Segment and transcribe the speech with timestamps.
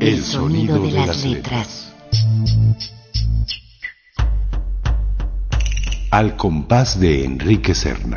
[0.00, 1.92] El sonido de las letras.
[6.10, 8.16] Al compás de Enrique Serna.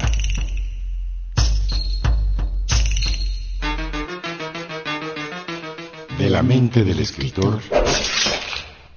[6.75, 7.59] Mente del escritor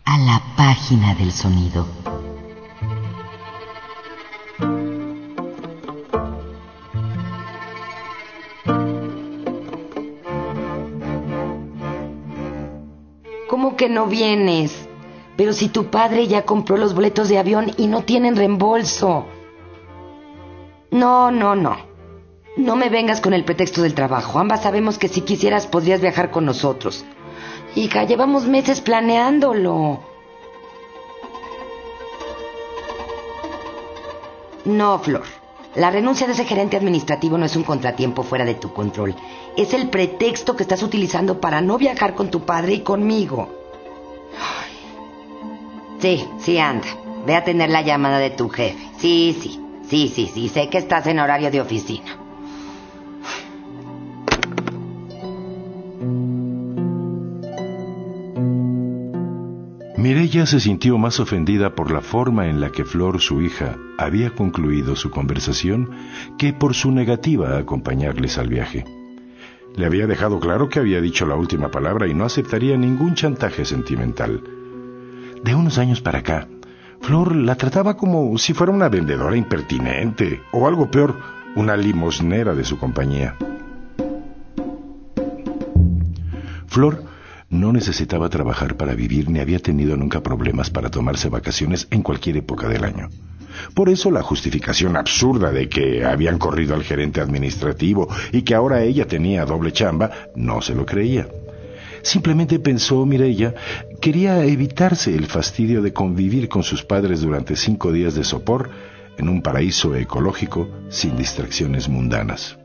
[0.04, 1.86] a la página del sonido.
[13.48, 14.88] ¿Cómo que no vienes?
[15.36, 19.26] Pero si tu padre ya compró los boletos de avión y no tienen reembolso.
[20.90, 21.76] No, no, no.
[22.56, 24.38] No me vengas con el pretexto del trabajo.
[24.40, 27.04] Ambas sabemos que si quisieras podrías viajar con nosotros.
[27.74, 30.00] Hija, llevamos meses planeándolo.
[34.64, 35.24] No, Flor.
[35.74, 39.14] La renuncia de ese gerente administrativo no es un contratiempo fuera de tu control.
[39.56, 43.48] Es el pretexto que estás utilizando para no viajar con tu padre y conmigo.
[46.00, 46.86] Sí, sí, anda.
[47.26, 48.78] Ve a tener la llamada de tu jefe.
[48.98, 50.48] Sí, sí, sí, sí, sí.
[50.48, 52.18] Sé que estás en horario de oficina.
[60.28, 64.34] Mirella se sintió más ofendida por la forma en la que Flor, su hija, había
[64.34, 65.88] concluido su conversación
[66.36, 68.84] que por su negativa a acompañarles al viaje.
[69.74, 73.64] Le había dejado claro que había dicho la última palabra y no aceptaría ningún chantaje
[73.64, 74.42] sentimental.
[75.42, 76.46] De unos años para acá,
[77.00, 81.16] Flor la trataba como si fuera una vendedora impertinente o algo peor,
[81.56, 83.34] una limosnera de su compañía.
[86.66, 87.02] Flor
[87.50, 92.38] no necesitaba trabajar para vivir ni había tenido nunca problemas para tomarse vacaciones en cualquier
[92.38, 93.08] época del año.
[93.74, 98.82] Por eso la justificación absurda de que habían corrido al gerente administrativo y que ahora
[98.82, 101.28] ella tenía doble chamba no se lo creía.
[102.02, 103.54] Simplemente pensó Mirella,
[104.00, 108.70] quería evitarse el fastidio de convivir con sus padres durante cinco días de sopor
[109.16, 112.56] en un paraíso ecológico sin distracciones mundanas.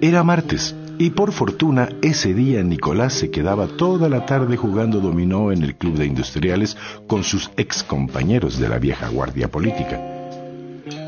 [0.00, 5.50] Era martes y por fortuna ese día Nicolás se quedaba toda la tarde jugando dominó
[5.50, 6.76] en el club de industriales
[7.08, 10.00] con sus ex compañeros de la vieja guardia política.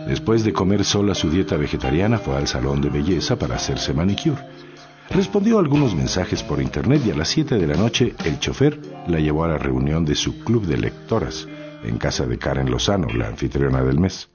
[0.08, 4.42] Después de comer sola su dieta vegetariana fue al salón de belleza para hacerse manicure.
[5.08, 9.20] Respondió algunos mensajes por internet y a las 7 de la noche el chofer la
[9.20, 11.46] llevó a la reunión de su club de lectoras
[11.84, 14.28] en casa de Karen Lozano, la anfitriona del mes.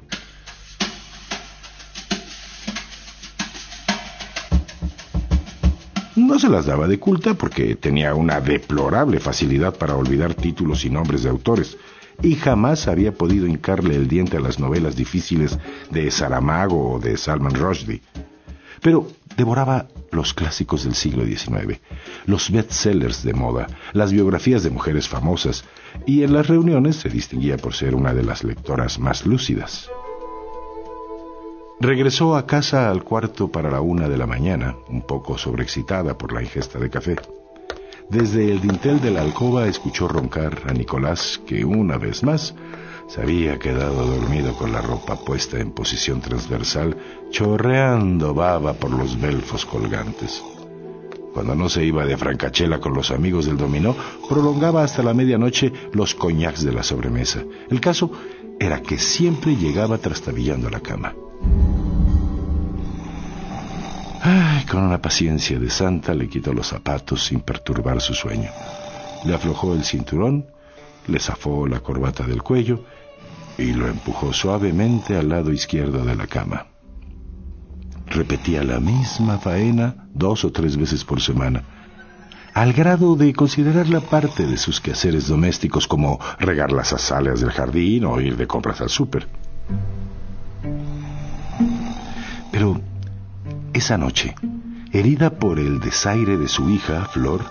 [6.35, 10.89] No se las daba de culta porque tenía una deplorable facilidad para olvidar títulos y
[10.89, 11.77] nombres de autores,
[12.21, 15.57] y jamás había podido hincarle el diente a las novelas difíciles
[15.91, 18.01] de Saramago o de Salman Rushdie.
[18.81, 19.07] Pero
[19.37, 21.79] devoraba los clásicos del siglo XIX,
[22.25, 25.63] los bestsellers de moda, las biografías de mujeres famosas,
[26.05, 29.89] y en las reuniones se distinguía por ser una de las lectoras más lúcidas.
[31.79, 36.31] Regresó a casa al cuarto para la una de la mañana, un poco sobreexcitada por
[36.31, 37.17] la ingesta de café.
[38.09, 42.55] Desde el dintel de la alcoba escuchó roncar a Nicolás, que una vez más
[43.07, 46.95] se había quedado dormido con la ropa puesta en posición transversal,
[47.29, 50.41] chorreando baba por los belfos colgantes.
[51.33, 53.93] Cuando no se iba de francachela con los amigos del dominó,
[54.29, 57.43] prolongaba hasta la medianoche los coñacs de la sobremesa.
[57.69, 58.09] El caso
[58.57, 61.13] era que siempre llegaba trastabillando a la cama.
[64.75, 68.49] Con una paciencia de santa le quitó los zapatos sin perturbar su sueño.
[69.23, 70.47] Le aflojó el cinturón,
[71.07, 72.83] le zafó la corbata del cuello
[73.57, 76.65] y lo empujó suavemente al lado izquierdo de la cama.
[78.07, 81.63] Repetía la misma faena dos o tres veces por semana,
[82.53, 88.03] al grado de considerarla parte de sus quehaceres domésticos como regar las azaleas del jardín
[88.03, 89.25] o ir de compras al súper.
[92.55, 92.79] Pero
[93.73, 94.33] esa noche,
[94.93, 97.43] herida por el desaire de su hija, Flor,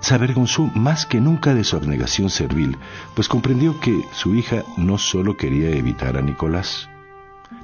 [0.00, 2.76] se avergonzó más que nunca de su abnegación servil,
[3.14, 6.88] pues comprendió que su hija no solo quería evitar a Nicolás,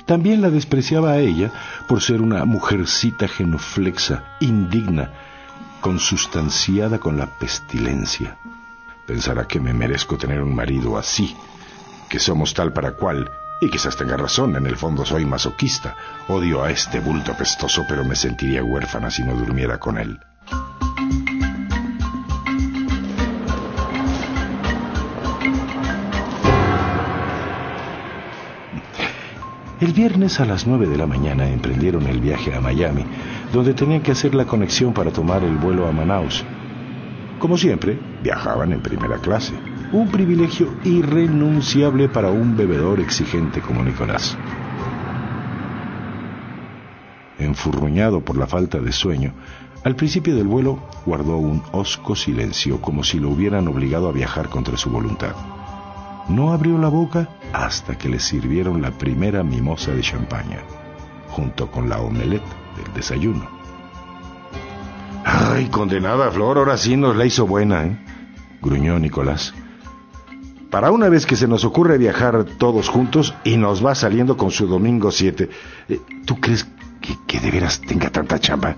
[0.07, 1.51] también la despreciaba a ella
[1.89, 5.11] por ser una mujercita genuflexa, indigna,
[5.81, 8.37] consustanciada con la pestilencia.
[9.09, 11.35] Pensará que me merezco tener un marido así,
[12.09, 13.29] que somos tal para cual,
[13.65, 15.97] Y quizás tenga razón, en el fondo soy masoquista.
[16.29, 20.21] Odio a este bulto apestoso, pero me sentiría huérfana si no durmiera con él.
[29.81, 33.07] El viernes a las 9 de la mañana emprendieron el viaje a Miami,
[33.51, 36.45] donde tenían que hacer la conexión para tomar el vuelo a Manaus.
[37.39, 39.55] Como siempre, viajaban en primera clase,
[39.95, 44.37] un privilegio irrenunciable para un bebedor exigente como Nicolás.
[47.39, 49.35] Enfurruñado por la falta de sueño,
[49.85, 54.49] al principio del vuelo guardó un hosco silencio como si lo hubieran obligado a viajar
[54.49, 55.37] contra su voluntad.
[56.29, 60.59] No abrió la boca hasta que le sirvieron la primera mimosa de champaña,
[61.29, 62.43] junto con la omelette
[62.77, 63.49] del desayuno.
[65.25, 67.97] Ay, condenada Flor, ahora sí nos la hizo buena, ¿eh?
[68.61, 69.55] gruñó Nicolás.
[70.75, 74.51] Para una vez que se nos ocurre viajar todos juntos y nos va saliendo con
[74.51, 75.49] su domingo 7,
[75.89, 76.67] eh, ¿tú crees
[77.01, 78.75] que, que de veras tenga tanta chamba?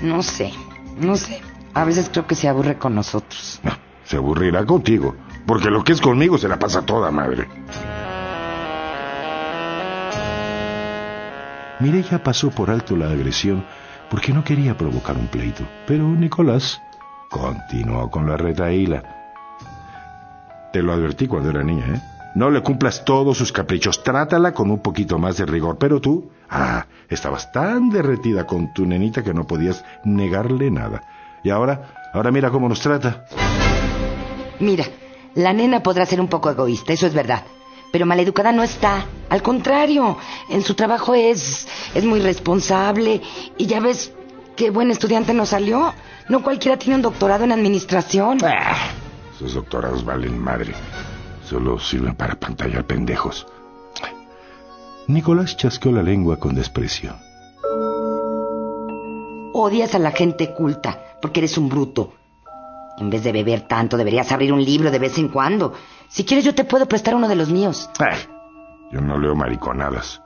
[0.00, 0.52] No sé,
[1.00, 1.40] no sé.
[1.74, 3.58] A veces creo que se aburre con nosotros.
[3.64, 3.72] No,
[4.04, 5.16] se aburrirá contigo.
[5.44, 7.48] Porque lo que es conmigo se la pasa toda madre.
[11.80, 13.66] Mireya pasó por alto la agresión
[14.08, 16.80] porque no quería provocar un pleito, pero Nicolás
[17.30, 19.23] continuó con la retaíla.
[20.74, 22.00] Te lo advertí cuando era niña, ¿eh?
[22.34, 26.32] No le cumplas todos sus caprichos, trátala con un poquito más de rigor, pero tú,
[26.50, 31.04] ah, estabas tan derretida con tu nenita que no podías negarle nada.
[31.44, 33.24] Y ahora, ahora mira cómo nos trata.
[34.58, 34.84] Mira,
[35.36, 37.44] la nena podrá ser un poco egoísta, eso es verdad.
[37.92, 39.06] Pero maleducada no está.
[39.30, 40.18] Al contrario,
[40.48, 43.22] en su trabajo es, es muy responsable.
[43.58, 44.12] Y ya ves
[44.56, 45.94] qué buen estudiante nos salió.
[46.28, 48.38] No cualquiera tiene un doctorado en administración.
[48.42, 48.74] Ah,
[49.36, 50.74] esos doctorados valen madre.
[51.44, 53.46] Solo sirven para pantallar pendejos.
[55.06, 57.14] Nicolás chasqueó la lengua con desprecio.
[59.52, 62.14] Odias a la gente culta porque eres un bruto.
[62.98, 65.74] En vez de beber tanto, deberías abrir un libro de vez en cuando.
[66.08, 67.90] Si quieres, yo te puedo prestar uno de los míos.
[68.92, 70.22] yo no leo mariconadas,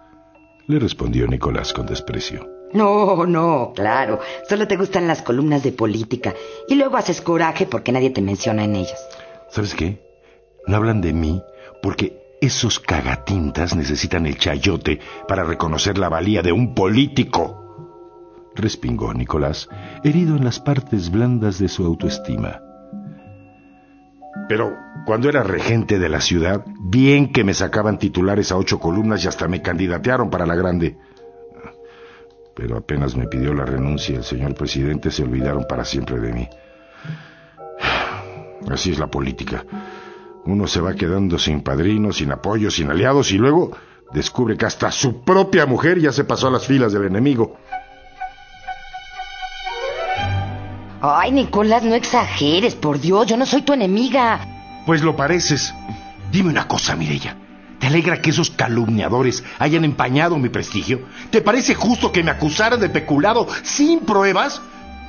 [0.67, 2.58] le respondió Nicolás con desprecio.
[2.73, 4.21] No, no, claro.
[4.49, 6.35] Solo te gustan las columnas de política.
[6.69, 9.01] Y luego haces coraje porque nadie te menciona en ellas.
[9.51, 10.03] ¿Sabes qué?
[10.67, 11.43] No hablan de mí
[11.83, 17.59] porque esos cagatintas necesitan el chayote para reconocer la valía de un político
[18.59, 19.69] respingó Nicolás,
[20.05, 22.61] herido en las partes blandas de su autoestima.
[24.49, 24.77] Pero
[25.07, 29.29] cuando era regente de la ciudad, bien que me sacaban titulares a ocho columnas y
[29.29, 30.99] hasta me candidatearon para la grande.
[32.59, 36.49] Pero apenas me pidió la renuncia el señor presidente, se olvidaron para siempre de mí.
[38.69, 39.65] Así es la política.
[40.45, 43.77] Uno se va quedando sin padrinos, sin apoyo, sin aliados y luego
[44.13, 47.59] descubre que hasta su propia mujer ya se pasó a las filas del enemigo.
[51.01, 54.41] Ay, Nicolás, no exageres, por Dios, yo no soy tu enemiga.
[54.85, 55.73] Pues lo pareces.
[56.33, 57.37] Dime una cosa, Mirella.
[57.79, 61.03] ¿Te alegra que esos calumniadores hayan empañado mi prestigio?
[61.31, 64.61] ¿Te parece justo que me acusaran de peculado sin pruebas?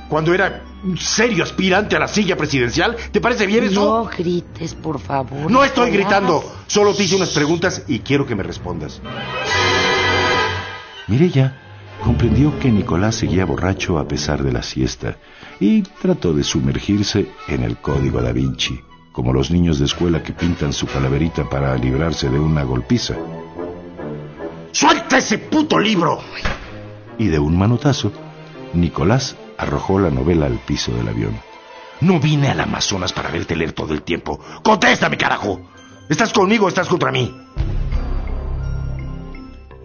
[0.08, 3.84] Cuando era un serio aspirante a la silla presidencial, ¿te parece bien eso?
[3.84, 5.50] No grites, por favor.
[5.50, 9.00] No estoy gritando, solo te hice unas preguntas y quiero que me respondas.
[11.06, 11.60] Mirella
[12.02, 15.16] comprendió que Nicolás seguía borracho a pesar de la siesta
[15.60, 18.80] y trató de sumergirse en el código da Vinci,
[19.20, 23.16] como los niños de escuela que pintan su calaverita para librarse de una golpiza.
[24.72, 26.20] ¡Suelta ese puto libro!
[27.18, 28.12] Y de un manotazo,
[28.72, 31.38] Nicolás arrojó la novela al piso del avión.
[32.00, 34.40] No vine al Amazonas para verte leer todo el tiempo.
[34.62, 35.68] ¡Contéstame, carajo!
[36.08, 37.30] ¿Estás conmigo o estás contra mí?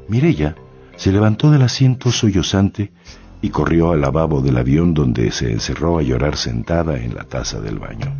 [0.07, 0.55] Mirella
[0.95, 2.93] se levantó del asiento sollozante
[3.41, 7.59] y corrió al lavabo del avión donde se encerró a llorar sentada en la taza
[7.59, 8.13] del baño.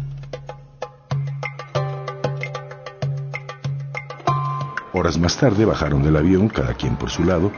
[4.98, 7.52] Horas más tarde bajaron del avión, cada quien por su lado,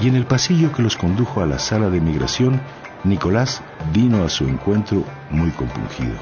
[0.00, 2.60] y en el pasillo que los condujo a la sala de migración,
[3.04, 3.62] Nicolás
[3.94, 6.12] vino a su encuentro muy compungido.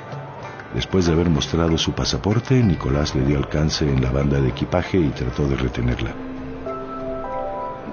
[0.73, 4.99] Después de haber mostrado su pasaporte, Nicolás le dio alcance en la banda de equipaje
[4.99, 6.13] y trató de retenerla.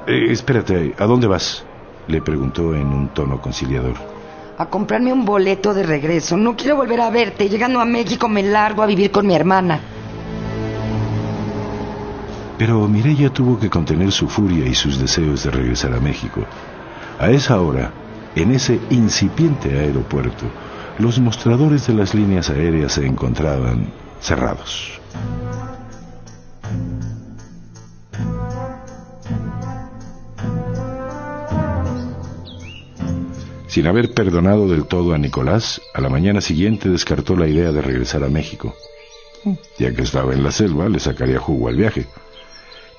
[0.05, 1.65] Eh, espérate, ¿a dónde vas?
[2.05, 3.95] Le preguntó en un tono conciliador.
[4.59, 6.38] A comprarme un boleto de regreso.
[6.38, 7.49] No quiero volver a verte.
[7.49, 9.79] Llegando a México me largo a vivir con mi hermana.
[12.60, 16.46] Pero Mirella tuvo que contener su furia y sus deseos de regresar a México.
[17.18, 17.94] A esa hora,
[18.36, 20.46] en ese incipiente aeropuerto,
[20.98, 23.88] los mostradores de las líneas aéreas se encontraban
[24.20, 25.00] cerrados.
[33.68, 37.82] Sin haber perdonado del todo a Nicolás, a la mañana siguiente descartó la idea de
[37.82, 38.75] regresar a México.
[39.46, 39.54] Mm.
[39.78, 42.06] Ya que estaba en la selva, le sacaría jugo al viaje.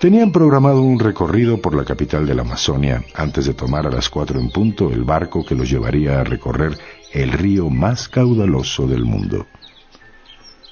[0.01, 4.09] Tenían programado un recorrido por la capital de la Amazonia antes de tomar a las
[4.09, 6.79] cuatro en punto el barco que los llevaría a recorrer
[7.13, 9.47] el río más caudaloso del mundo.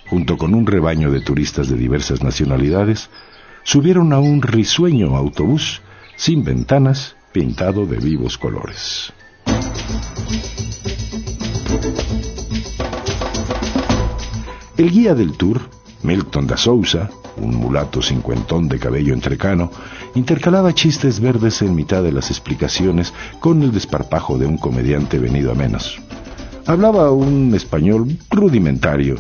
[0.09, 3.11] Junto con un rebaño de turistas de diversas nacionalidades,
[3.65, 5.83] subieron a un risueño autobús
[6.17, 9.13] sin ventanas pintado de vivos colores.
[14.79, 15.69] El guía del tour,
[16.03, 19.71] Milton da Souza, un mulato cincuentón de cabello entrecano,
[20.15, 25.53] intercalaba chistes verdes en mitad de las explicaciones con el desparpajo de un comediante venido
[25.53, 25.99] a menos.
[26.67, 29.17] Hablaba un español rudimentario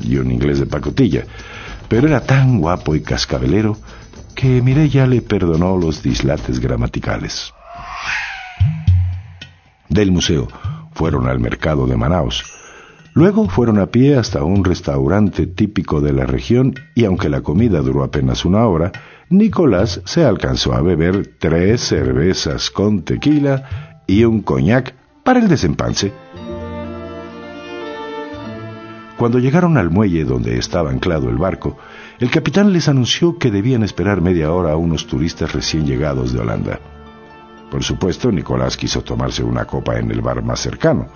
[0.00, 1.24] y un inglés de pacotilla,
[1.88, 3.76] pero era tan guapo y cascabelero
[4.34, 7.52] que Mireya le perdonó los dislates gramaticales.
[9.88, 10.48] Del museo
[10.92, 12.44] fueron al mercado de Manaos,
[13.16, 17.80] Luego fueron a pie hasta un restaurante típico de la región y aunque la comida
[17.80, 18.92] duró apenas una hora,
[19.30, 24.94] Nicolás se alcanzó a beber tres cervezas con tequila y un coñac
[25.24, 26.12] para el desempance.
[29.16, 31.78] Cuando llegaron al muelle donde estaba anclado el barco,
[32.18, 36.40] el capitán les anunció que debían esperar media hora a unos turistas recién llegados de
[36.40, 36.80] Holanda.
[37.70, 41.06] Por supuesto, Nicolás quiso tomarse una copa en el bar más cercano,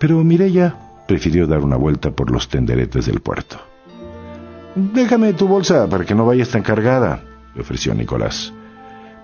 [0.00, 3.56] pero Mireya prefirió dar una vuelta por los tenderetes del puerto.
[4.76, 7.24] Déjame tu bolsa para que no vayas tan cargada,
[7.54, 8.52] le ofreció Nicolás.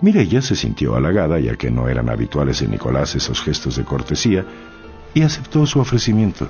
[0.01, 4.43] Mireya se sintió halagada, ya que no eran habituales en Nicolás esos gestos de cortesía,
[5.13, 6.49] y aceptó su ofrecimiento.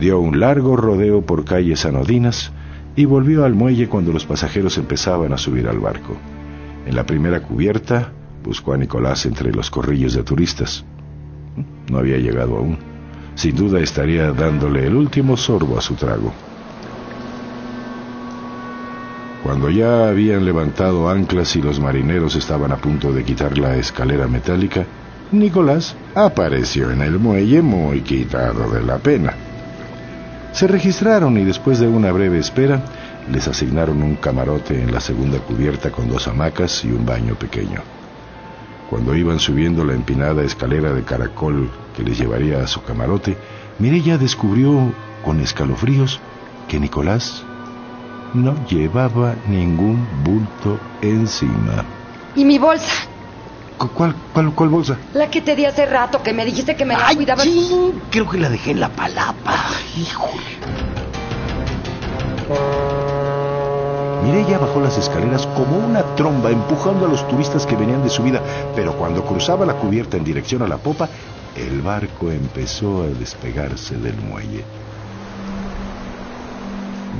[0.00, 2.50] Dio un largo rodeo por calles anodinas
[2.96, 6.16] y volvió al muelle cuando los pasajeros empezaban a subir al barco.
[6.86, 8.10] En la primera cubierta
[8.42, 10.84] buscó a Nicolás entre los corrillos de turistas.
[11.90, 12.78] No había llegado aún.
[13.34, 16.32] Sin duda estaría dándole el último sorbo a su trago.
[19.42, 24.26] Cuando ya habían levantado anclas y los marineros estaban a punto de quitar la escalera
[24.26, 24.86] metálica,
[25.32, 29.34] Nicolás apareció en el muelle muy quitado de la pena.
[30.52, 32.82] Se registraron y después de una breve espera
[33.30, 37.82] les asignaron un camarote en la segunda cubierta con dos hamacas y un baño pequeño.
[38.94, 43.36] Cuando iban subiendo la empinada escalera de caracol que les llevaría a su camarote,
[43.80, 44.92] Mirella descubrió
[45.24, 46.20] con escalofríos
[46.68, 47.42] que Nicolás
[48.34, 51.84] no llevaba ningún bulto encima.
[52.36, 53.08] ¿Y mi bolsa?
[53.78, 54.96] ¿Cuál, cuál, cuál bolsa?
[55.12, 57.42] La que te di hace rato, que me dijiste que me la Ay, cuidabas.
[57.42, 59.56] sí, creo que la dejé en la palapa.
[59.96, 60.44] Híjole.
[64.24, 68.40] Mireya bajó las escaleras como una tromba, empujando a los turistas que venían de subida,
[68.74, 71.10] pero cuando cruzaba la cubierta en dirección a la popa,
[71.54, 74.64] el barco empezó a despegarse del muelle.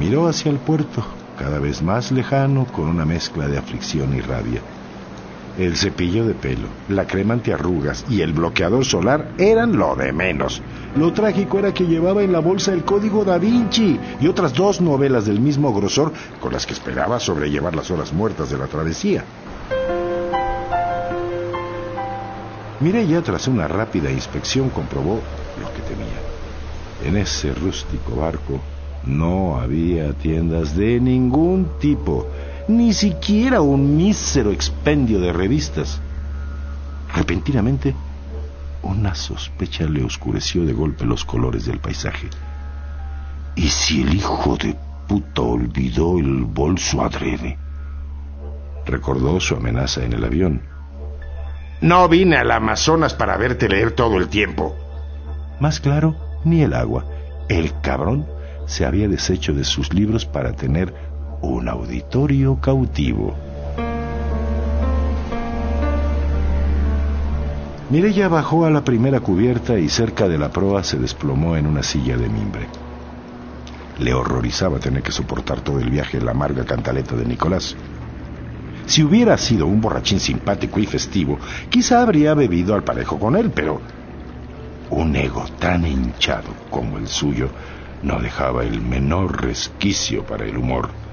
[0.00, 1.04] Miró hacia el puerto,
[1.38, 4.62] cada vez más lejano, con una mezcla de aflicción y rabia.
[5.56, 10.60] El cepillo de pelo, la crema antiarrugas y el bloqueador solar eran lo de menos.
[10.96, 14.80] Lo trágico era que llevaba en la bolsa el código da Vinci y otras dos
[14.80, 19.24] novelas del mismo grosor con las que esperaba sobrellevar las horas muertas de la travesía.
[22.80, 25.20] Mireya, tras una rápida inspección, comprobó
[25.60, 26.20] lo que temía.
[27.04, 28.60] En ese rústico barco
[29.06, 32.26] no había tiendas de ningún tipo
[32.68, 36.00] ni siquiera un mísero expendio de revistas.
[37.14, 37.94] Repentinamente,
[38.82, 42.28] una sospecha le oscureció de golpe los colores del paisaje.
[43.56, 47.58] ¿Y si el hijo de puta olvidó el bolso adrede?
[48.86, 50.62] Recordó su amenaza en el avión.
[51.80, 54.74] No vine al Amazonas para verte leer todo el tiempo.
[55.60, 57.04] Más claro, ni el agua.
[57.48, 58.26] El cabrón
[58.66, 61.13] se había deshecho de sus libros para tener
[61.44, 63.34] un auditorio cautivo.
[67.90, 71.82] Mireya bajó a la primera cubierta y cerca de la proa se desplomó en una
[71.82, 72.66] silla de mimbre.
[73.98, 77.76] Le horrorizaba tener que soportar todo el viaje la amarga cantaleta de Nicolás.
[78.86, 81.38] Si hubiera sido un borrachín simpático y festivo,
[81.70, 83.80] quizá habría bebido al parejo con él, pero
[84.90, 87.48] un ego tan hinchado como el suyo
[88.02, 91.03] no dejaba el menor resquicio para el humor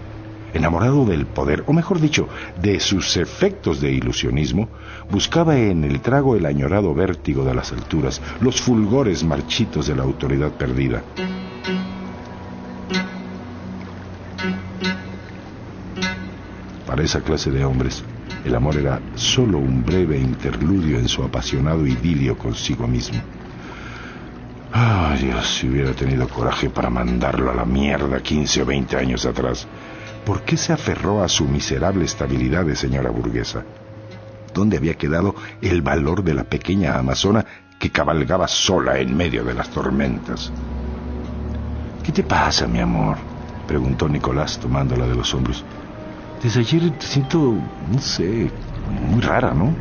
[0.53, 2.27] enamorado del poder, o mejor dicho,
[2.61, 4.69] de sus efectos de ilusionismo,
[5.09, 10.03] buscaba en el trago el añorado vértigo de las alturas, los fulgores marchitos de la
[10.03, 11.03] autoridad perdida.
[16.85, 18.03] Para esa clase de hombres,
[18.43, 23.21] el amor era solo un breve interludio en su apasionado idilio consigo mismo.
[24.73, 29.25] Ah, Dios, si hubiera tenido coraje para mandarlo a la mierda 15 o 20 años
[29.25, 29.67] atrás.
[30.25, 33.63] ¿Por qué se aferró a su miserable estabilidad de señora burguesa?
[34.53, 37.45] ¿Dónde había quedado el valor de la pequeña amazona
[37.79, 40.51] que cabalgaba sola en medio de las tormentas?
[42.03, 43.17] ¿Qué te pasa, mi amor?
[43.67, 45.63] preguntó Nicolás tomándola de los hombros.
[46.43, 47.55] Desde ayer te siento,
[47.91, 48.51] no sé,
[49.09, 49.73] muy rara, ¿no?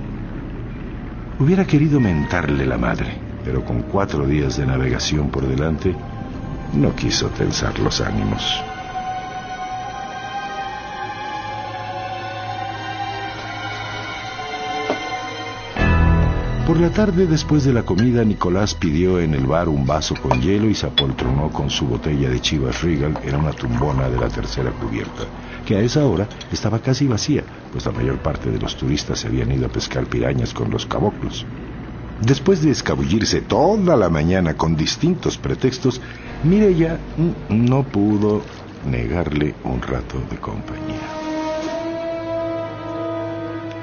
[1.39, 5.95] Hubiera querido mentarle la madre pero con cuatro días de navegación por delante,
[6.75, 8.63] no quiso tensar los ánimos.
[16.71, 20.41] Por la tarde, después de la comida, Nicolás pidió en el bar un vaso con
[20.41, 24.29] hielo y se apoltronó con su botella de Chivas Regal en una tumbona de la
[24.29, 25.25] tercera cubierta,
[25.67, 29.27] que a esa hora estaba casi vacía, pues la mayor parte de los turistas se
[29.27, 31.45] habían ido a pescar pirañas con los caboclos.
[32.21, 36.01] Después de escabullirse toda la mañana con distintos pretextos,
[36.45, 37.01] Mireya
[37.49, 38.43] no pudo
[38.87, 41.20] negarle un rato de compañía.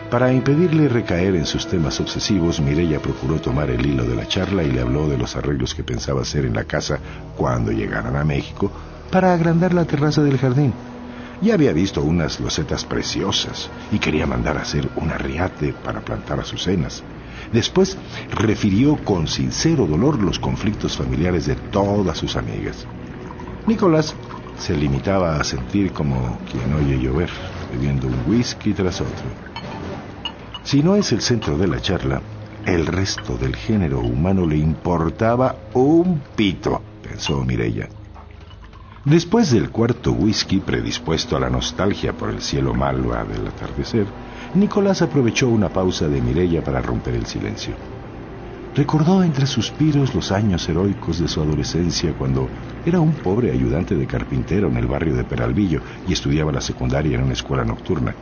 [0.10, 4.64] Para impedirle recaer en sus temas obsesivos, Mireya procuró tomar el hilo de la charla
[4.64, 7.00] y le habló de los arreglos que pensaba hacer en la casa
[7.36, 8.72] cuando llegaran a México
[9.12, 10.74] para agrandar la terraza del jardín.
[11.42, 16.40] Ya había visto unas losetas preciosas y quería mandar a hacer un arriate para plantar
[16.40, 17.04] azucenas.
[17.52, 17.98] Después
[18.32, 22.88] refirió con sincero dolor los conflictos familiares de todas sus amigas.
[23.68, 24.16] Nicolás
[24.58, 27.30] se limitaba a sentir como quien oye llover,
[27.74, 29.57] bebiendo un whisky tras otro.
[30.68, 32.22] Si no es el centro de la charla,
[32.66, 37.88] el resto del género humano le importaba un pito, pensó Mirella.
[39.06, 44.08] Después del cuarto whisky predispuesto a la nostalgia por el cielo malva del atardecer,
[44.56, 47.74] Nicolás aprovechó una pausa de Mirella para romper el silencio.
[48.76, 52.50] Recordó entre suspiros los años heroicos de su adolescencia cuando
[52.86, 57.16] era un pobre ayudante de carpintero en el barrio de Peralvillo y estudiaba la secundaria
[57.16, 58.14] en una escuela nocturna.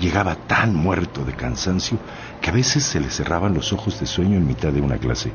[0.00, 1.98] Llegaba tan muerto de cansancio
[2.40, 5.30] que a veces se le cerraban los ojos de sueño en mitad de una clase.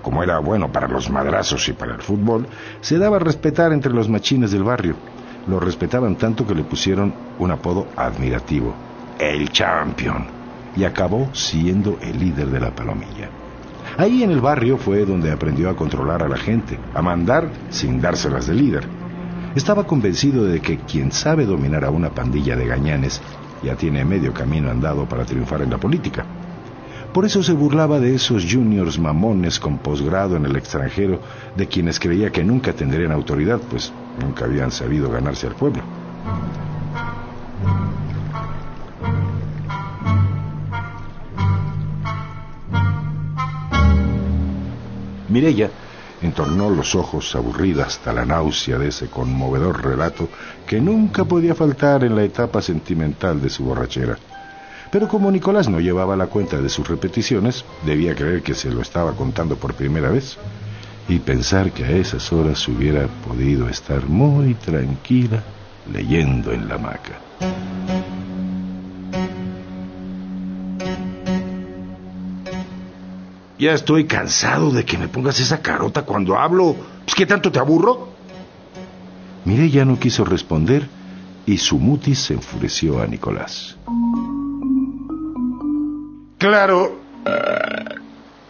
[0.00, 2.46] Como era bueno para los madrazos y para el fútbol,
[2.80, 4.94] se daba a respetar entre los machines del barrio.
[5.48, 8.74] Lo respetaban tanto que le pusieron un apodo admirativo,
[9.18, 10.24] el champion,
[10.76, 13.28] y acabó siendo el líder de la palomilla.
[13.98, 18.00] Ahí en el barrio fue donde aprendió a controlar a la gente, a mandar sin
[18.00, 18.86] dárselas de líder.
[19.56, 23.20] Estaba convencido de que quien sabe dominar a una pandilla de gañanes
[23.62, 26.24] ya tiene medio camino andado para triunfar en la política.
[27.12, 31.20] Por eso se burlaba de esos juniors mamones con posgrado en el extranjero,
[31.56, 33.92] de quienes creía que nunca tendrían autoridad, pues
[34.22, 35.82] nunca habían sabido ganarse al pueblo.
[45.28, 45.70] Mirella
[46.22, 50.28] entornó los ojos aburrida hasta la náusea de ese conmovedor relato
[50.66, 54.18] que nunca podía faltar en la etapa sentimental de su borrachera.
[54.90, 58.82] Pero como Nicolás no llevaba la cuenta de sus repeticiones, debía creer que se lo
[58.82, 60.36] estaba contando por primera vez
[61.08, 65.42] y pensar que a esas horas hubiera podido estar muy tranquila
[65.92, 68.09] leyendo en la hamaca.
[73.60, 76.74] Ya estoy cansado de que me pongas esa carota cuando hablo.
[77.06, 78.08] ¿Es que tanto te aburro?
[79.44, 80.88] ya no quiso responder
[81.44, 83.76] y su mutis se enfureció a Nicolás.
[86.38, 87.00] Claro,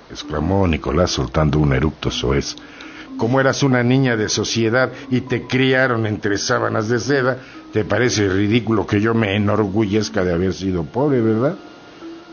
[0.09, 2.55] exclamó Nicolás soltando un eructo soez.
[3.16, 7.38] Como eras una niña de sociedad y te criaron entre sábanas de seda,
[7.73, 11.57] te parece ridículo que yo me enorgullezca de haber sido pobre, ¿verdad?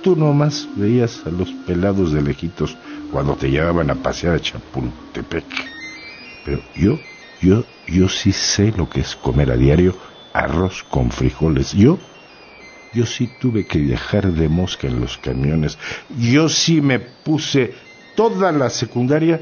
[0.02, 2.78] Tú nomás veías a los pelados de lejitos
[3.12, 5.46] cuando te llevaban a pasear a Chapultepec.
[6.46, 6.98] Pero yo,
[7.42, 9.96] yo, yo sí sé lo que es comer a diario
[10.34, 11.74] arroz con frijoles.
[11.74, 11.98] Yo,
[12.94, 15.78] yo sí tuve que viajar de mosca en los camiones.
[16.10, 17.74] Yo sí me puse
[18.16, 19.42] toda la secundaria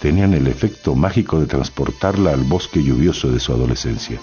[0.00, 4.20] Tenían el efecto mágico de transportarla al bosque lluvioso de su adolescencia.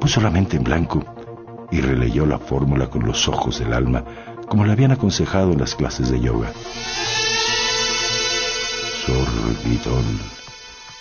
[0.00, 1.04] Puso la mente en blanco
[1.70, 4.04] y releyó la fórmula con los ojos del alma,
[4.48, 6.52] como le habían aconsejado en las clases de yoga.
[9.06, 10.04] Sorbitol,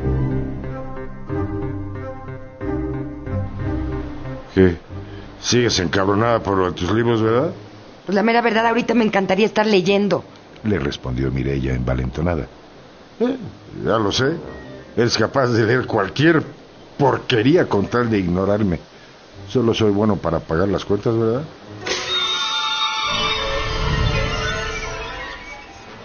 [4.55, 4.77] ¿Qué?
[5.41, 7.53] ¿Sigues encabronada por tus libros, verdad?
[8.07, 10.25] Pues la mera verdad, ahorita me encantaría estar leyendo.
[10.65, 12.47] Le respondió Mirella envalentonada.
[13.21, 13.37] Eh,
[13.85, 14.37] ya lo sé.
[14.97, 16.43] Eres capaz de leer cualquier
[16.99, 18.79] porquería con tal de ignorarme.
[19.49, 21.43] Solo soy bueno para pagar las cuentas, ¿verdad?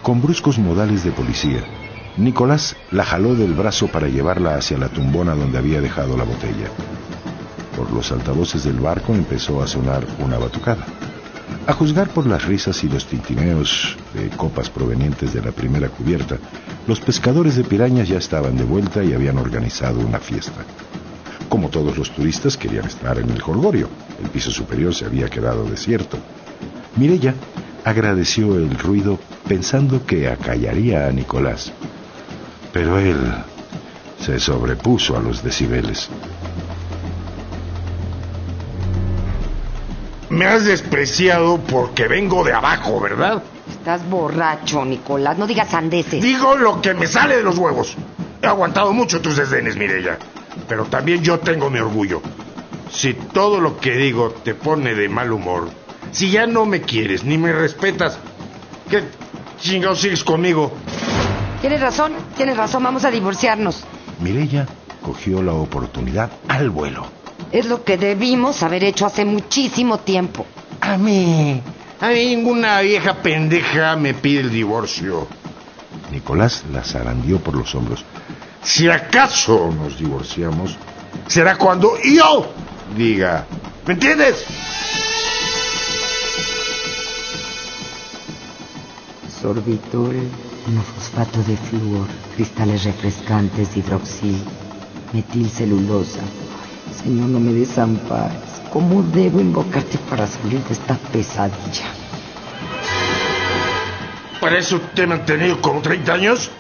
[0.02, 1.64] Con bruscos modales de policía,
[2.16, 6.70] Nicolás la jaló del brazo para llevarla hacia la tumbona donde había dejado la botella.
[7.78, 10.84] Por los altavoces del barco empezó a sonar una batucada.
[11.68, 16.38] A juzgar por las risas y los tintineos de copas provenientes de la primera cubierta,
[16.88, 20.66] los pescadores de pirañas ya estaban de vuelta y habían organizado una fiesta.
[21.50, 23.90] Como todos los turistas querían estar en el Jorgorio,
[24.24, 26.18] el piso superior se había quedado desierto.
[26.96, 27.36] Mirella
[27.86, 31.72] agradeció el ruido pensando que acallaría a Nicolás.
[32.74, 33.18] Pero él
[34.20, 36.10] se sobrepuso a los decibeles.
[40.38, 43.42] Me has despreciado porque vengo de abajo, ¿verdad?
[43.68, 45.36] Estás borracho, Nicolás.
[45.36, 46.22] No digas sandeces.
[46.22, 47.96] Digo lo que me sale de los huevos.
[48.44, 50.20] He aguantado mucho tus desdenes, Mirella.
[50.68, 52.22] Pero también yo tengo mi orgullo.
[52.92, 55.72] Si todo lo que digo te pone de mal humor,
[56.12, 58.20] si ya no me quieres ni me respetas,
[58.92, 59.06] ¿qué
[59.60, 60.72] chingados sigues conmigo?
[61.62, 62.84] Tienes razón, tienes razón.
[62.84, 63.86] Vamos a divorciarnos.
[64.20, 64.68] Mirella
[65.02, 67.17] cogió la oportunidad al vuelo.
[67.52, 70.46] Es lo que debimos haber hecho hace muchísimo tiempo.
[70.82, 71.62] A mí,
[72.00, 75.28] a mí ninguna vieja pendeja me pide el divorcio.
[76.12, 78.04] Nicolás la zarandeó por los hombros.
[78.64, 80.78] Si acaso nos divorciamos,
[81.28, 82.52] será cuando yo
[82.96, 83.46] diga.
[83.86, 84.44] ¿Me entiendes?
[89.42, 90.16] Sorbitol,
[90.68, 94.44] monofosfato de flúor, cristales refrescantes, hidroxil,
[95.14, 96.22] metilcelulosa.
[97.08, 98.38] Señor, no me desampares.
[98.70, 101.86] ¿Cómo debo invocarte para salir de esta pesadilla?
[104.42, 106.52] ¿Para eso te he mantenido como 30 años?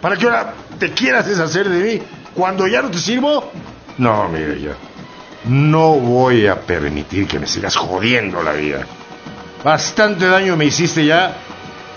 [0.00, 2.02] ¿Para que ahora te quieras deshacer de mí
[2.34, 3.52] cuando ya no te sirvo?
[3.98, 4.72] No, mira ya.
[5.44, 8.86] No voy a permitir que me sigas jodiendo la vida.
[9.62, 11.36] Bastante daño me hiciste ya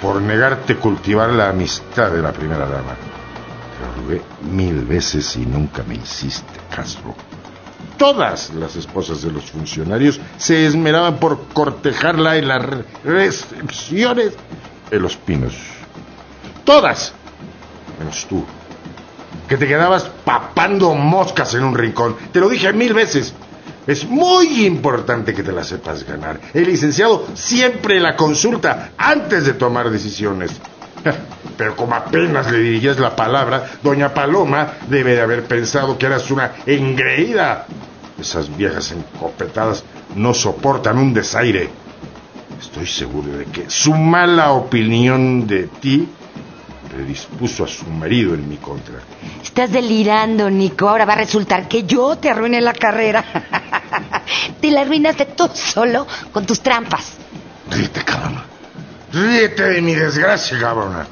[0.02, 2.98] por negarte cultivar la amistad de la primera dama.
[2.98, 7.16] Te lo rogué mil veces y nunca me hiciste caso.
[7.98, 12.66] Todas las esposas de los funcionarios se esmeraban por cortejarla en las
[13.04, 14.34] recepciones
[14.92, 15.54] en los pinos.
[16.64, 17.14] Todas,
[18.00, 18.46] menos tú,
[19.48, 22.16] que te quedabas papando moscas en un rincón.
[22.32, 23.34] Te lo dije mil veces.
[23.86, 26.40] Es muy importante que te la sepas ganar.
[26.54, 30.52] El licenciado siempre la consulta antes de tomar decisiones.
[31.58, 36.30] Pero como apenas le dirigías la palabra, doña Paloma debe de haber pensado que eras
[36.32, 37.68] una engreída.
[38.20, 39.84] Esas viejas encopetadas
[40.16, 41.70] no soportan un desaire.
[42.60, 46.08] Estoy seguro de que su mala opinión de ti
[47.02, 48.96] dispuso a su marido en mi contra.
[49.42, 50.88] Estás delirando, Nico.
[50.88, 53.24] Ahora va a resultar que yo te arruiné la carrera.
[54.62, 57.14] te la arruinaste tú solo con tus trampas.
[57.70, 58.53] Ríete, cabrón.
[59.14, 61.06] Ríete de mi desgracia, cabrona.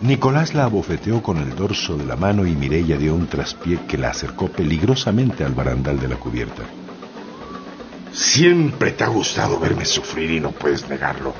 [0.00, 3.96] Nicolás la abofeteó con el dorso de la mano y Mirella dio un traspié que
[3.96, 6.64] la acercó peligrosamente al barandal de la cubierta.
[8.12, 11.32] Siempre te ha gustado verme sufrir y no puedes negarlo,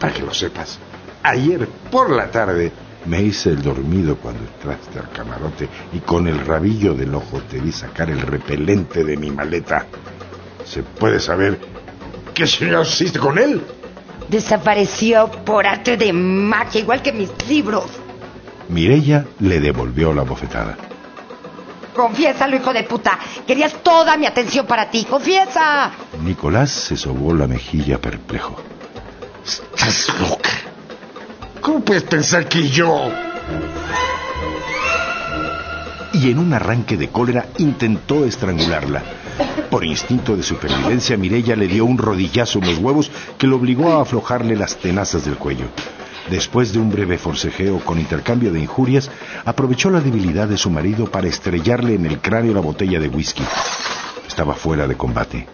[0.00, 0.80] para que lo sepas.
[1.22, 2.72] Ayer por la tarde
[3.06, 7.60] me hice el dormido cuando entraste al camarote y con el rabillo del ojo te
[7.60, 9.86] vi sacar el repelente de mi maleta.
[10.64, 11.69] ¿Se puede saber
[12.34, 13.62] qué señor hiciste con él?
[14.28, 17.86] Desapareció por arte de magia, igual que mis libros.
[18.68, 20.76] Mirella le devolvió la bofetada.
[21.94, 23.18] Confiésalo, hijo de puta.
[23.46, 25.04] Querías toda mi atención para ti.
[25.04, 25.90] Confiesa.
[26.22, 28.56] Nicolás se sobó la mejilla perplejo.
[29.44, 30.50] Estás loca.
[31.60, 33.10] ¿Cómo puedes pensar que yo...
[36.12, 39.02] Y en un arranque de cólera intentó estrangularla.
[39.70, 43.92] Por instinto de supervivencia, Mirella le dio un rodillazo en los huevos que lo obligó
[43.92, 45.66] a aflojarle las tenazas del cuello.
[46.28, 49.10] Después de un breve forcejeo con intercambio de injurias,
[49.44, 53.42] aprovechó la debilidad de su marido para estrellarle en el cráneo la botella de whisky.
[54.28, 55.46] Estaba fuera de combate,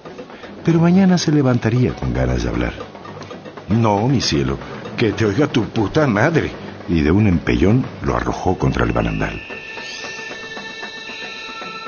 [0.64, 2.74] pero mañana se levantaría con ganas de hablar.
[3.68, 4.58] No, mi cielo,
[4.96, 6.50] que te oiga tu puta madre.
[6.88, 9.40] Y de un empellón lo arrojó contra el barandal.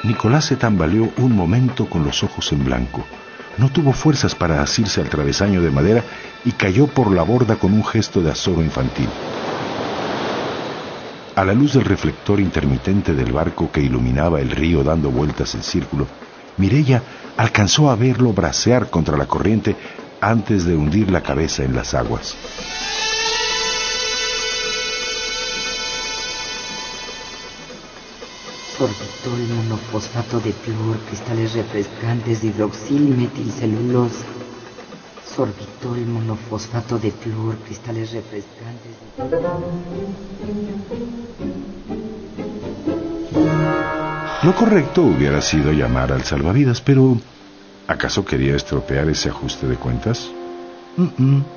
[0.04, 3.04] Nicolás se tambaleó un momento con los ojos en blanco.
[3.56, 6.04] No tuvo fuerzas para asirse al travesaño de madera
[6.44, 9.08] y cayó por la borda con un gesto de azoro infantil.
[11.34, 15.62] A la luz del reflector intermitente del barco que iluminaba el río dando vueltas en
[15.62, 16.06] círculo,
[16.56, 17.02] Mirella
[17.36, 19.76] alcanzó a verlo bracear contra la corriente
[20.20, 22.36] antes de hundir la cabeza en las aguas.
[28.78, 34.24] Sorbitol, monofosfato de flúor, cristales refrescantes de hidroxil y metilcelulosa.
[35.26, 38.94] Sorbitol, monofosfato de flúor, cristales refrescantes.
[44.44, 47.18] Lo correcto hubiera sido llamar al salvavidas, pero
[47.88, 50.30] ¿acaso quería estropear ese ajuste de cuentas?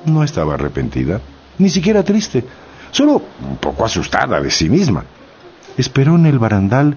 [0.04, 1.20] no estaba arrepentida,
[1.58, 2.44] ni siquiera triste,
[2.92, 5.04] solo un poco asustada de sí misma.
[5.76, 6.96] Esperó en el barandal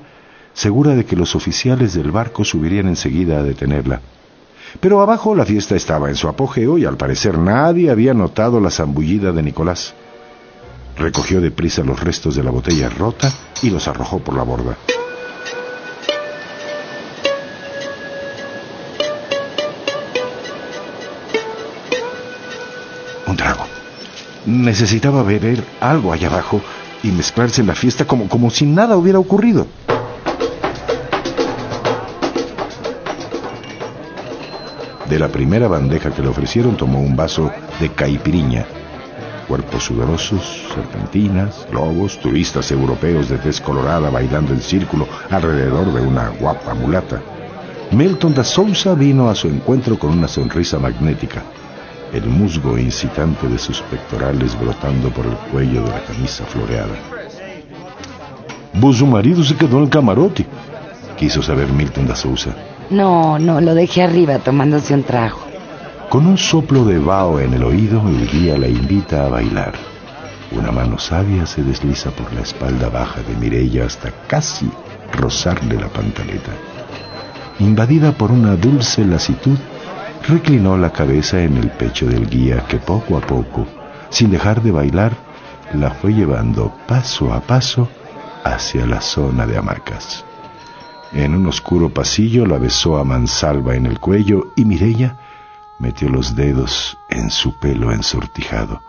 [0.56, 4.02] segura de que los oficiales del barco subirían enseguida a detenerla.
[4.80, 8.72] Pero abajo la fiesta estaba en su apogeo y al parecer nadie había notado la
[8.72, 9.94] zambullida de Nicolás.
[10.98, 14.78] Recogió deprisa los restos de la botella rota y los arrojó por la borda.
[23.28, 23.66] Un trago.
[24.46, 26.62] Necesitaba beber algo allá abajo
[27.04, 29.68] y mezclarse en la fiesta como, como si nada hubiera ocurrido.
[35.10, 38.66] De la primera bandeja que le ofrecieron tomó un vaso de caipiriña.
[39.48, 46.30] Cuerpos sudorosos, serpentinas, lobos, turistas europeos de tez colorada bailando en círculo alrededor de una
[46.30, 47.22] guapa mulata.
[47.92, 51.44] Milton da Sousa vino a su encuentro con una sonrisa magnética,
[52.12, 56.96] el musgo incitante de sus pectorales brotando por el cuello de la camisa floreada.
[58.74, 60.48] Vos su marido se quedó en el camarote,
[61.16, 62.75] quiso saber Milton da Sousa.
[62.90, 65.40] No, no, lo dejé arriba tomándose un trago.
[66.10, 69.74] Con un soplo de vaho en el oído, el guía la invita a bailar.
[70.52, 74.70] Una mano sabia se desliza por la espalda baja de Mirella hasta casi
[75.14, 76.52] rozarle la pantaleta.
[77.60, 79.58] Invadida por una dulce lasitud,
[80.28, 83.66] reclinó la cabeza en el pecho del guía que poco a poco,
[84.10, 85.14] sin dejar de bailar,
[85.74, 87.88] la fue llevando paso a paso
[88.44, 90.24] hacia la zona de hamacas.
[91.12, 95.18] En un oscuro pasillo la besó a mansalva en el cuello y Mirella
[95.80, 98.82] metió los dedos en su pelo ensortijado.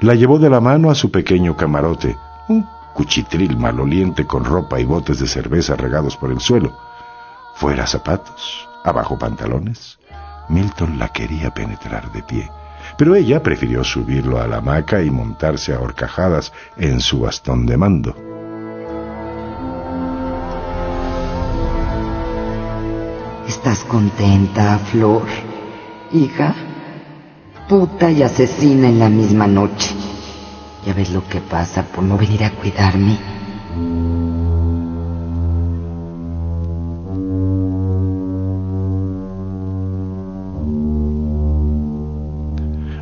[0.00, 2.16] La llevó de la mano a su pequeño camarote,
[2.48, 6.76] un cuchitril maloliente con ropa y botes de cerveza regados por el suelo.
[7.54, 9.98] Fuera zapatos, abajo pantalones.
[10.48, 12.50] Milton la quería penetrar de pie,
[12.96, 17.76] pero ella prefirió subirlo a la hamaca y montarse a horcajadas en su bastón de
[17.76, 18.29] mando.
[23.62, 25.26] ¿Estás contenta, Flor?
[26.14, 26.54] Hija,
[27.68, 29.94] puta y asesina en la misma noche.
[30.86, 33.18] Ya ves lo que pasa por no venir a cuidarme.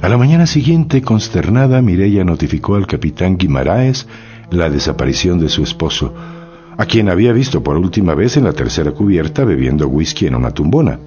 [0.02, 4.08] A la mañana siguiente, consternada, Mireya notificó al capitán Guimaraes
[4.50, 6.12] la desaparición de su esposo,
[6.78, 10.52] a quien había visto por última vez en la tercera cubierta bebiendo whisky en una
[10.52, 10.98] tumbona.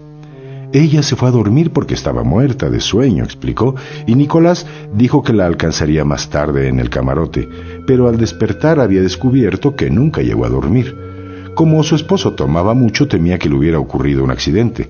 [0.73, 5.33] Ella se fue a dormir porque estaba muerta de sueño, explicó, y Nicolás dijo que
[5.33, 7.47] la alcanzaría más tarde en el camarote,
[7.87, 10.95] pero al despertar había descubierto que nunca llegó a dormir.
[11.55, 14.89] Como su esposo tomaba mucho, temía que le hubiera ocurrido un accidente.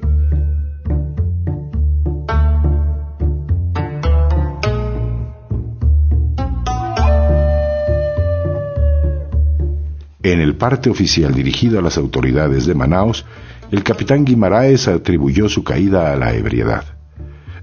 [10.24, 13.26] En el parte oficial dirigido a las autoridades de Manaos,
[13.72, 16.84] el capitán Guimaraes atribuyó su caída a la ebriedad.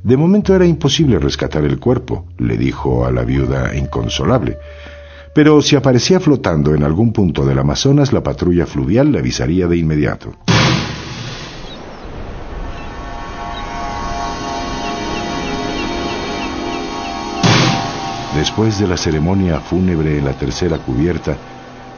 [0.03, 4.59] De momento era imposible rescatar el cuerpo, le dijo a la viuda inconsolable.
[5.35, 9.77] Pero si aparecía flotando en algún punto del Amazonas, la patrulla fluvial le avisaría de
[9.77, 10.33] inmediato.
[18.35, 21.37] Después de la ceremonia fúnebre en la tercera cubierta,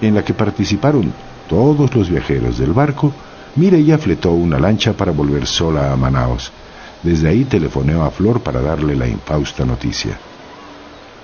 [0.00, 1.12] en la que participaron
[1.48, 3.12] todos los viajeros del barco,
[3.56, 6.52] Mireya fletó una lancha para volver sola a Manaos.
[7.02, 10.18] Desde ahí telefoneó a Flor para darle la infausta noticia.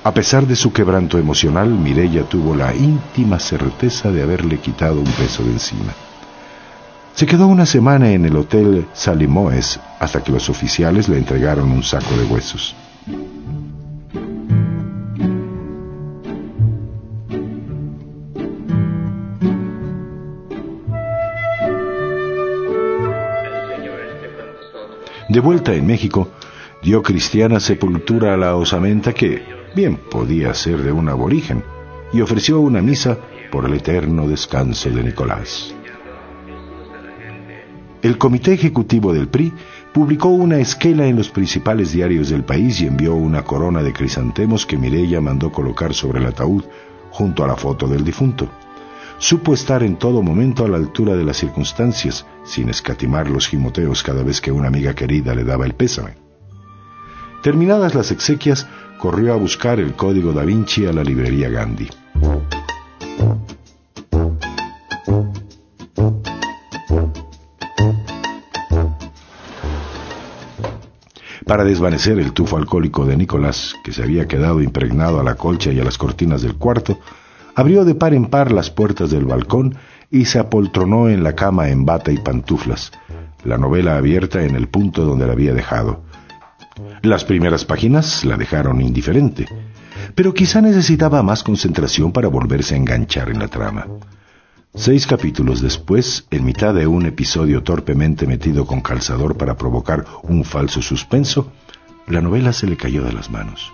[0.02, 5.10] A pesar de su quebranto emocional, Mireya tuvo la íntima certeza de haberle quitado un
[5.12, 5.92] peso de encima.
[7.14, 11.82] Se quedó una semana en el hotel Salimoes hasta que los oficiales le entregaron un
[11.82, 12.74] saco de huesos.
[25.37, 26.31] De vuelta en México,
[26.83, 29.42] dio cristiana sepultura a la osamenta que
[29.75, 31.62] bien podía ser de un aborigen
[32.11, 33.18] y ofreció una misa
[33.53, 35.75] por el eterno descanso de Nicolás.
[38.01, 39.53] El comité ejecutivo del PRI
[39.92, 44.64] publicó una esquela en los principales diarios del país y envió una corona de crisantemos
[44.64, 46.64] que Mireya mandó colocar sobre el ataúd
[47.11, 48.49] junto a la foto del difunto.
[49.18, 54.02] Supo estar en todo momento a la altura de las circunstancias, sin escatimar los gimoteos
[54.02, 56.14] cada vez que una amiga querida le daba el pésame.
[57.42, 61.88] Terminadas las exequias, corrió a buscar el código da Vinci a la librería Gandhi.
[71.46, 75.70] Para desvanecer el tufo alcohólico de Nicolás, que se había quedado impregnado a la colcha
[75.70, 76.98] y a las cortinas del cuarto,
[77.57, 79.77] Abrió de par en par las puertas del balcón
[80.11, 82.92] y se apoltronó en la cama en bata y pantuflas,
[83.45, 86.03] la novela abierta en el punto donde la había dejado.
[87.01, 89.49] Las primeras páginas la dejaron indiferente,
[90.14, 93.87] pero quizá necesitaba más concentración para volverse a enganchar en la trama.
[94.75, 100.45] Seis capítulos después, en mitad de un episodio torpemente metido con calzador para provocar un
[100.45, 101.51] falso suspenso,
[102.07, 103.73] la novela se le cayó de las manos.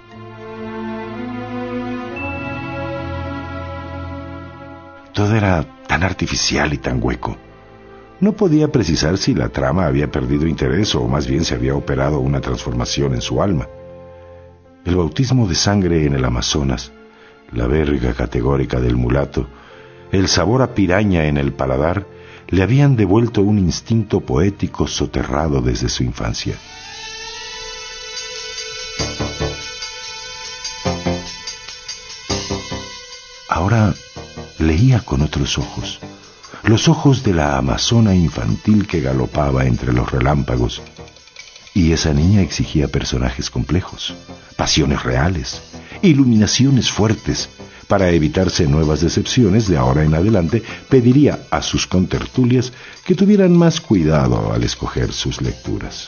[5.13, 7.37] Todo era tan artificial y tan hueco.
[8.21, 12.21] No podía precisar si la trama había perdido interés o más bien se había operado
[12.21, 13.69] una transformación en su alma.
[14.85, 16.93] El bautismo de sangre en el Amazonas,
[17.53, 19.49] la verga categórica del mulato,
[20.13, 22.07] el sabor a piraña en el paladar,
[22.49, 26.55] le habían devuelto un instinto poético soterrado desde su infancia.
[33.49, 33.95] Ahora
[34.63, 36.01] leía con otros ojos,
[36.65, 40.81] los ojos de la amazona infantil que galopaba entre los relámpagos.
[41.75, 44.15] Y esa niña exigía personajes complejos,
[44.57, 45.63] pasiones reales,
[46.03, 47.49] iluminaciones fuertes.
[47.89, 52.73] Para evitarse nuevas decepciones, de ahora en adelante pediría a sus contertulias
[53.05, 56.07] que tuvieran más cuidado al escoger sus lecturas.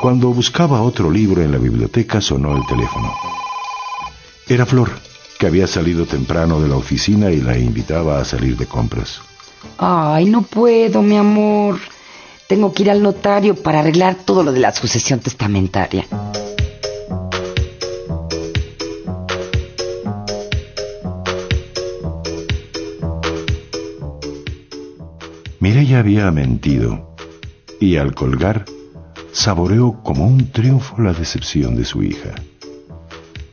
[0.00, 3.12] Cuando buscaba otro libro en la biblioteca sonó el teléfono.
[4.48, 4.90] Era Flor
[5.38, 9.20] que había salido temprano de la oficina y la invitaba a salir de compras.
[9.78, 11.78] Ay, no puedo, mi amor.
[12.46, 16.06] Tengo que ir al notario para arreglar todo lo de la sucesión testamentaria.
[25.60, 27.16] Mireya había mentido
[27.80, 28.66] y al colgar
[29.32, 32.34] saboreó como un triunfo la decepción de su hija.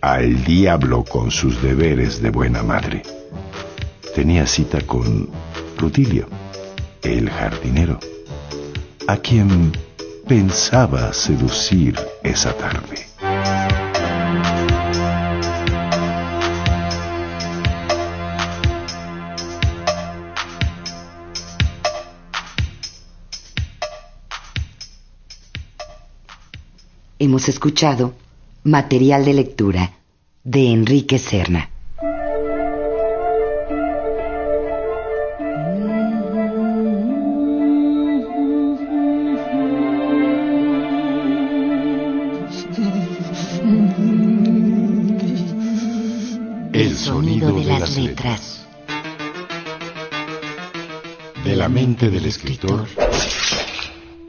[0.02, 3.04] Al diablo con sus deberes de buena madre.
[4.16, 5.30] Tenía cita con
[5.78, 6.28] Rutilio,
[7.04, 8.00] el jardinero,
[9.06, 9.72] a quien
[10.28, 13.06] pensaba seducir esa tarde.
[27.20, 28.16] Hemos escuchado
[28.64, 29.92] Material de lectura
[30.44, 31.72] de Enrique Serna.
[46.72, 48.68] El sonido de las letras.
[51.44, 52.88] De la mente del escritor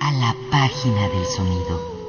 [0.00, 2.01] a la página del sonido.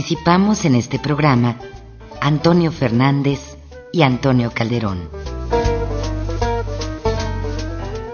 [0.00, 1.56] Participamos en este programa
[2.22, 3.58] Antonio Fernández
[3.92, 5.10] y Antonio Calderón.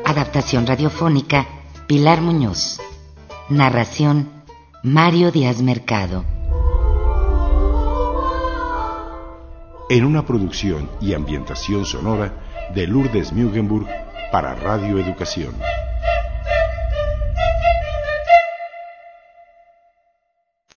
[0.05, 1.47] Adaptación radiofónica
[1.87, 2.81] Pilar Muñoz.
[3.51, 4.29] Narración
[4.83, 6.25] Mario Díaz Mercado.
[9.89, 13.87] En una producción y ambientación sonora de Lourdes Mugenburg
[14.33, 15.55] para Radio Educación.